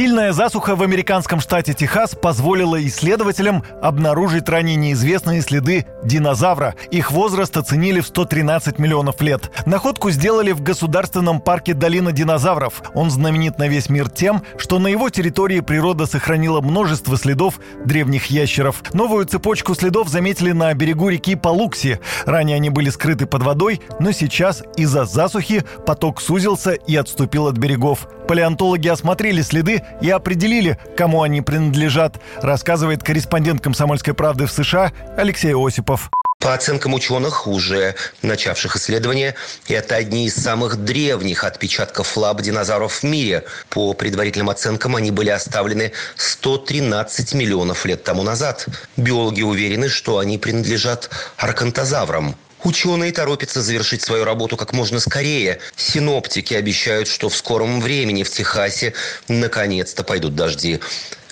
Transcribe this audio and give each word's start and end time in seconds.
Сильная 0.00 0.32
засуха 0.32 0.76
в 0.76 0.82
американском 0.82 1.40
штате 1.40 1.74
Техас 1.74 2.14
позволила 2.14 2.82
исследователям 2.86 3.62
обнаружить 3.82 4.48
ранее 4.48 4.74
неизвестные 4.76 5.42
следы 5.42 5.84
динозавра. 6.02 6.74
Их 6.90 7.12
возраст 7.12 7.54
оценили 7.58 8.00
в 8.00 8.06
113 8.06 8.78
миллионов 8.78 9.20
лет. 9.20 9.50
Находку 9.66 10.10
сделали 10.10 10.52
в 10.52 10.62
государственном 10.62 11.42
парке 11.42 11.74
Долина 11.74 12.12
динозавров. 12.12 12.82
Он 12.94 13.10
знаменит 13.10 13.58
на 13.58 13.68
весь 13.68 13.90
мир 13.90 14.08
тем, 14.08 14.42
что 14.56 14.78
на 14.78 14.86
его 14.88 15.10
территории 15.10 15.60
природа 15.60 16.06
сохранила 16.06 16.62
множество 16.62 17.18
следов 17.18 17.60
древних 17.84 18.28
ящеров. 18.28 18.82
Новую 18.94 19.26
цепочку 19.26 19.74
следов 19.74 20.08
заметили 20.08 20.52
на 20.52 20.72
берегу 20.72 21.10
реки 21.10 21.34
Палукси. 21.36 22.00
Ранее 22.24 22.56
они 22.56 22.70
были 22.70 22.88
скрыты 22.88 23.26
под 23.26 23.42
водой, 23.42 23.82
но 23.98 24.12
сейчас 24.12 24.62
из-за 24.78 25.04
засухи 25.04 25.62
поток 25.84 26.22
сузился 26.22 26.70
и 26.70 26.96
отступил 26.96 27.48
от 27.48 27.58
берегов. 27.58 28.08
Палеонтологи 28.30 28.86
осмотрели 28.86 29.42
следы 29.42 29.82
и 30.00 30.08
определили, 30.08 30.78
кому 30.96 31.22
они 31.22 31.42
принадлежат, 31.42 32.20
рассказывает 32.40 33.02
корреспондент 33.02 33.60
«Комсомольской 33.60 34.14
правды» 34.14 34.46
в 34.46 34.52
США 34.52 34.92
Алексей 35.16 35.52
Осипов. 35.52 36.12
По 36.38 36.54
оценкам 36.54 36.94
ученых, 36.94 37.48
уже 37.48 37.96
начавших 38.22 38.76
исследования, 38.76 39.34
это 39.66 39.96
одни 39.96 40.26
из 40.26 40.36
самых 40.36 40.76
древних 40.76 41.42
отпечатков 41.42 42.16
лап 42.16 42.40
динозавров 42.40 43.02
в 43.02 43.02
мире. 43.02 43.46
По 43.68 43.94
предварительным 43.94 44.48
оценкам, 44.48 44.94
они 44.94 45.10
были 45.10 45.30
оставлены 45.30 45.90
113 46.14 47.34
миллионов 47.34 47.84
лет 47.84 48.04
тому 48.04 48.22
назад. 48.22 48.68
Биологи 48.96 49.42
уверены, 49.42 49.88
что 49.88 50.18
они 50.18 50.38
принадлежат 50.38 51.10
аркантозаврам. 51.36 52.36
Ученые 52.62 53.10
торопятся 53.12 53.62
завершить 53.62 54.02
свою 54.02 54.24
работу 54.24 54.56
как 54.56 54.72
можно 54.72 55.00
скорее. 55.00 55.60
Синоптики 55.76 56.52
обещают, 56.54 57.08
что 57.08 57.28
в 57.28 57.36
скором 57.36 57.80
времени 57.80 58.22
в 58.22 58.30
Техасе 58.30 58.92
наконец-то 59.28 60.04
пойдут 60.04 60.34
дожди. 60.34 60.80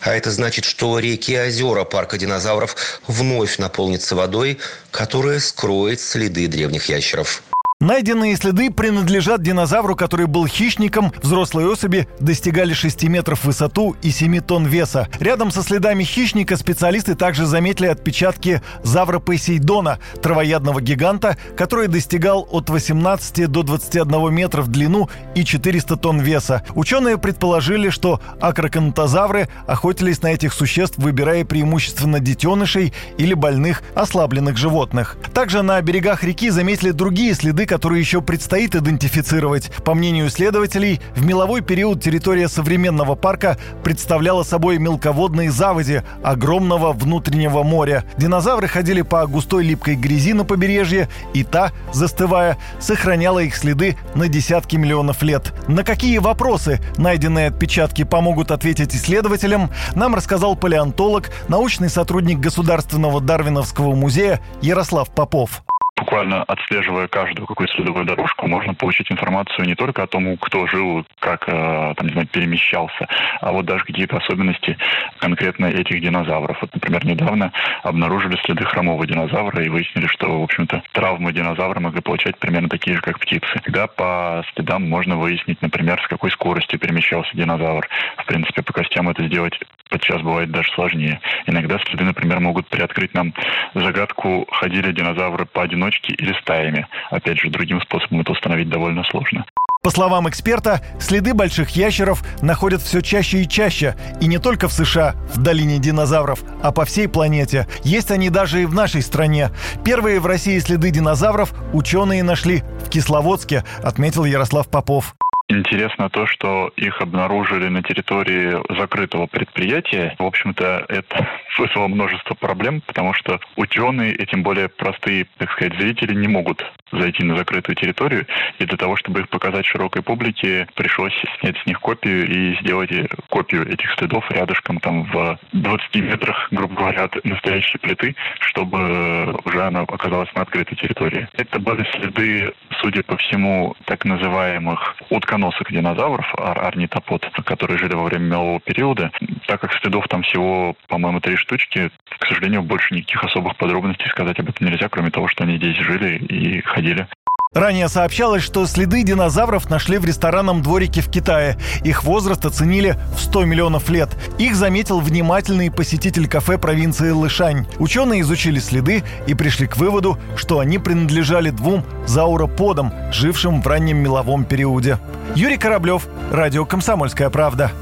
А 0.00 0.14
это 0.14 0.30
значит, 0.30 0.64
что 0.64 0.98
реки 0.98 1.32
и 1.32 1.38
озера 1.38 1.84
парка 1.84 2.18
динозавров 2.18 3.00
вновь 3.06 3.58
наполнятся 3.58 4.14
водой, 4.14 4.58
которая 4.90 5.40
скроет 5.40 6.00
следы 6.00 6.46
древних 6.46 6.88
ящеров. 6.88 7.42
Найденные 7.80 8.34
следы 8.34 8.72
принадлежат 8.72 9.40
динозавру, 9.40 9.94
который 9.94 10.26
был 10.26 10.48
хищником. 10.48 11.12
Взрослые 11.22 11.70
особи 11.70 12.08
достигали 12.18 12.72
6 12.72 13.04
метров 13.04 13.38
в 13.38 13.44
высоту 13.44 13.94
и 14.02 14.10
7 14.10 14.40
тонн 14.40 14.66
веса. 14.66 15.06
Рядом 15.20 15.52
со 15.52 15.62
следами 15.62 16.02
хищника 16.02 16.56
специалисты 16.56 17.14
также 17.14 17.46
заметили 17.46 17.86
отпечатки 17.86 18.62
завра 18.82 19.20
Посейдона, 19.20 20.00
травоядного 20.20 20.80
гиганта, 20.80 21.36
который 21.56 21.86
достигал 21.86 22.48
от 22.50 22.68
18 22.68 23.46
до 23.46 23.62
21 23.62 24.34
метра 24.34 24.62
в 24.62 24.66
длину 24.66 25.08
и 25.36 25.44
400 25.44 25.96
тонн 25.98 26.18
веса. 26.18 26.64
Ученые 26.74 27.16
предположили, 27.16 27.90
что 27.90 28.20
акроконтозавры 28.40 29.48
охотились 29.68 30.20
на 30.22 30.32
этих 30.32 30.52
существ, 30.52 30.98
выбирая 30.98 31.44
преимущественно 31.44 32.18
детенышей 32.18 32.92
или 33.18 33.34
больных, 33.34 33.84
ослабленных 33.94 34.56
животных. 34.56 35.16
Также 35.32 35.62
на 35.62 35.80
берегах 35.80 36.24
реки 36.24 36.50
заметили 36.50 36.90
другие 36.90 37.34
следы, 37.34 37.67
которые 37.68 38.00
еще 38.00 38.20
предстоит 38.20 38.74
идентифицировать. 38.74 39.70
По 39.84 39.94
мнению 39.94 40.26
исследователей, 40.26 41.00
в 41.14 41.24
меловой 41.24 41.60
период 41.60 42.02
территория 42.02 42.48
современного 42.48 43.14
парка 43.14 43.58
представляла 43.84 44.42
собой 44.42 44.78
мелководные 44.78 45.52
заводи 45.52 46.02
огромного 46.24 46.92
внутреннего 46.92 47.62
моря. 47.62 48.04
Динозавры 48.16 48.66
ходили 48.66 49.02
по 49.02 49.26
густой 49.26 49.64
липкой 49.64 49.94
грязи 49.94 50.32
на 50.32 50.44
побережье, 50.44 51.08
и 51.34 51.44
та, 51.44 51.72
застывая, 51.92 52.58
сохраняла 52.80 53.40
их 53.40 53.54
следы 53.54 53.96
на 54.14 54.28
десятки 54.28 54.76
миллионов 54.76 55.22
лет. 55.22 55.52
На 55.68 55.84
какие 55.84 56.18
вопросы 56.18 56.80
найденные 56.96 57.48
отпечатки 57.48 58.04
помогут 58.04 58.50
ответить 58.50 58.94
исследователям, 58.94 59.70
нам 59.94 60.14
рассказал 60.14 60.56
палеонтолог, 60.56 61.30
научный 61.48 61.90
сотрудник 61.90 62.40
Государственного 62.40 63.20
Дарвиновского 63.20 63.94
музея 63.94 64.40
Ярослав 64.62 65.10
Попов 65.10 65.62
буквально 65.98 66.42
отслеживая 66.44 67.08
каждую 67.08 67.46
какую-то 67.46 67.74
следовую 67.74 68.04
дорожку, 68.04 68.46
можно 68.46 68.74
получить 68.74 69.10
информацию 69.10 69.66
не 69.66 69.74
только 69.74 70.04
о 70.04 70.06
том, 70.06 70.36
кто 70.36 70.66
жил, 70.66 71.04
как 71.18 71.48
э, 71.48 71.94
там, 71.96 72.06
не 72.06 72.12
знаю, 72.12 72.28
перемещался, 72.28 73.08
а 73.40 73.52
вот 73.52 73.66
даже 73.66 73.84
какие-то 73.84 74.16
особенности 74.16 74.76
конкретно 75.18 75.66
этих 75.66 76.00
динозавров. 76.00 76.58
Вот, 76.60 76.72
например, 76.72 77.04
недавно 77.04 77.52
обнаружили 77.82 78.38
следы 78.44 78.64
хромого 78.64 79.06
динозавра 79.06 79.62
и 79.62 79.68
выяснили, 79.68 80.06
что, 80.06 80.40
в 80.40 80.44
общем-то, 80.44 80.82
травмы 80.92 81.32
динозавра 81.32 81.80
могли 81.80 82.00
получать 82.00 82.38
примерно 82.38 82.68
такие 82.68 82.96
же, 82.96 83.02
как 83.02 83.18
птицы. 83.18 83.46
Тогда 83.64 83.86
по 83.86 84.44
следам 84.54 84.88
можно 84.88 85.16
выяснить, 85.16 85.60
например, 85.62 86.00
с 86.02 86.08
какой 86.08 86.30
скоростью 86.30 86.78
перемещался 86.78 87.36
динозавр. 87.36 87.88
В 88.18 88.26
принципе, 88.26 88.62
по 88.62 88.72
костям 88.72 89.08
это 89.08 89.26
сделать 89.26 89.58
подчас 89.88 90.22
бывает 90.22 90.50
даже 90.50 90.70
сложнее. 90.72 91.20
Иногда 91.46 91.78
следы, 91.78 92.04
например, 92.04 92.40
могут 92.40 92.68
приоткрыть 92.68 93.14
нам 93.14 93.34
загадку, 93.74 94.46
ходили 94.50 94.92
динозавры 94.92 95.46
поодиночке 95.46 96.14
или 96.14 96.32
стаями. 96.40 96.86
Опять 97.10 97.38
же, 97.40 97.50
другим 97.50 97.80
способом 97.80 98.20
это 98.20 98.32
установить 98.32 98.68
довольно 98.68 99.04
сложно. 99.04 99.44
По 99.82 99.90
словам 99.90 100.28
эксперта, 100.28 100.82
следы 101.00 101.34
больших 101.34 101.70
ящеров 101.70 102.22
находят 102.42 102.82
все 102.82 103.00
чаще 103.00 103.42
и 103.42 103.48
чаще. 103.48 103.96
И 104.20 104.26
не 104.26 104.38
только 104.38 104.68
в 104.68 104.72
США, 104.72 105.14
в 105.32 105.40
долине 105.40 105.78
динозавров, 105.78 106.40
а 106.62 106.72
по 106.72 106.84
всей 106.84 107.08
планете. 107.08 107.66
Есть 107.84 108.10
они 108.10 108.28
даже 108.28 108.62
и 108.62 108.66
в 108.66 108.74
нашей 108.74 109.02
стране. 109.02 109.50
Первые 109.84 110.20
в 110.20 110.26
России 110.26 110.58
следы 110.58 110.90
динозавров 110.90 111.54
ученые 111.72 112.22
нашли 112.22 112.64
в 112.84 112.90
Кисловодске, 112.90 113.64
отметил 113.82 114.24
Ярослав 114.24 114.68
Попов. 114.68 115.14
Интересно 115.50 116.10
то, 116.10 116.26
что 116.26 116.70
их 116.76 117.00
обнаружили 117.00 117.68
на 117.68 117.82
территории 117.82 118.58
закрытого 118.78 119.26
предприятия. 119.26 120.14
В 120.18 120.24
общем-то, 120.24 120.84
это 120.90 121.26
вызвало 121.58 121.88
множество 121.88 122.34
проблем, 122.34 122.82
потому 122.82 123.14
что 123.14 123.40
ученые, 123.56 124.14
и 124.14 124.26
тем 124.26 124.42
более 124.42 124.68
простые, 124.68 125.26
так 125.38 125.50
сказать, 125.52 125.72
зрители 125.78 126.14
не 126.14 126.28
могут 126.28 126.62
зайти 126.92 127.24
на 127.24 127.36
закрытую 127.36 127.76
территорию. 127.76 128.26
И 128.58 128.66
для 128.66 128.76
того, 128.76 128.96
чтобы 128.96 129.20
их 129.20 129.30
показать 129.30 129.64
широкой 129.64 130.02
публике, 130.02 130.66
пришлось 130.74 131.14
снять 131.40 131.56
с 131.58 131.66
них 131.66 131.80
копию 131.80 132.28
и 132.28 132.60
сделать 132.60 132.90
копию 133.30 133.66
этих 133.70 133.90
следов 133.94 134.30
рядышком 134.30 134.80
там 134.80 135.04
в 135.04 135.38
20 135.52 135.94
метрах, 135.96 136.48
грубо 136.50 136.74
говоря, 136.74 137.04
от 137.04 137.24
настоящей 137.24 137.78
плиты, 137.78 138.14
чтобы 138.40 139.34
уже 139.44 139.62
она 139.62 139.80
оказалась 139.80 140.32
на 140.34 140.42
открытой 140.42 140.76
территории. 140.76 141.26
Это 141.32 141.58
были 141.58 141.86
следы, 141.92 142.52
судя 142.82 143.02
по 143.02 143.16
всему, 143.16 143.74
так 143.86 144.04
называемых 144.04 144.96
утконосов 145.08 145.37
редконосых 145.38 145.70
динозавров, 145.70 146.26
ор 146.34 146.58
орнитопод, 146.58 147.24
которые 147.44 147.78
жили 147.78 147.94
во 147.94 148.04
время 148.04 148.24
мелового 148.24 148.60
периода. 148.60 149.10
Так 149.46 149.60
как 149.60 149.72
следов 149.74 150.06
там 150.08 150.22
всего, 150.22 150.74
по-моему, 150.88 151.20
три 151.20 151.36
штучки, 151.36 151.90
к 152.18 152.26
сожалению, 152.26 152.62
больше 152.62 152.94
никаких 152.94 153.22
особых 153.24 153.56
подробностей 153.56 154.08
сказать 154.10 154.38
об 154.40 154.48
этом 154.48 154.66
нельзя, 154.66 154.88
кроме 154.88 155.10
того, 155.10 155.28
что 155.28 155.44
они 155.44 155.56
здесь 155.56 155.76
жили 155.76 156.18
и 156.18 156.60
ходили. 156.62 157.06
Ранее 157.54 157.88
сообщалось, 157.88 158.42
что 158.42 158.66
следы 158.66 159.02
динозавров 159.02 159.70
нашли 159.70 159.96
в 159.96 160.04
ресторанном 160.04 160.62
дворике 160.62 161.00
в 161.00 161.10
Китае. 161.10 161.56
Их 161.82 162.04
возраст 162.04 162.44
оценили 162.44 162.98
в 163.16 163.20
100 163.20 163.46
миллионов 163.46 163.88
лет. 163.88 164.10
Их 164.36 164.54
заметил 164.54 165.00
внимательный 165.00 165.70
посетитель 165.70 166.28
кафе 166.28 166.58
провинции 166.58 167.10
Лышань. 167.10 167.66
Ученые 167.78 168.20
изучили 168.20 168.58
следы 168.58 169.02
и 169.26 169.32
пришли 169.32 169.66
к 169.66 169.78
выводу, 169.78 170.18
что 170.36 170.58
они 170.58 170.78
принадлежали 170.78 171.48
двум 171.48 171.84
зауроподам, 172.06 172.92
жившим 173.12 173.62
в 173.62 173.66
раннем 173.66 173.96
меловом 173.96 174.44
периоде. 174.44 174.98
Юрий 175.34 175.56
Кораблев, 175.56 176.06
Радио 176.30 176.66
«Комсомольская 176.66 177.30
правда». 177.30 177.72